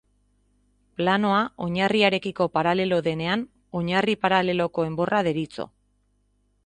Planoa 1.01 1.41
oinarriarekiko 1.65 2.47
paralelo 2.59 2.99
denean 3.09 3.43
oinarri 3.81 4.17
paraleloko 4.25 4.87
enborra 4.89 5.21
deritzo. 5.29 5.69